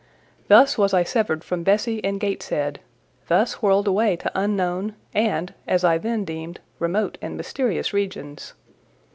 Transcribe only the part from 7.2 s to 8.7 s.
and mysterious regions.